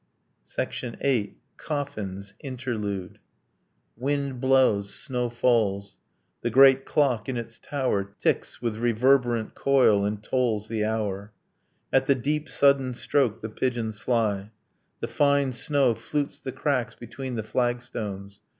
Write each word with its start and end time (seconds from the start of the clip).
VIII. 0.57 1.35
COFFINS: 1.57 2.33
INTERLUDE 2.39 3.19
Wind 3.95 4.41
blows. 4.41 4.91
Snow 4.95 5.29
falls. 5.29 5.95
The 6.41 6.49
great 6.49 6.85
clock 6.87 7.29
in 7.29 7.37
its 7.37 7.59
tower 7.59 8.15
Ticks 8.19 8.59
with 8.63 8.77
reverberant 8.77 9.53
coil 9.53 10.03
and 10.03 10.23
tolls 10.23 10.69
the 10.69 10.83
hour: 10.83 11.33
At 11.93 12.07
the 12.07 12.15
deep 12.15 12.49
sudden 12.49 12.95
stroke 12.95 13.41
the 13.43 13.49
pigeons 13.49 13.99
fly... 13.99 14.49
The 15.01 15.07
fine 15.07 15.53
snow 15.53 15.93
flutes 15.93 16.39
the 16.39 16.51
cracks 16.51 16.95
between 16.95 17.35
the 17.35 17.43
flagstones. 17.43 18.39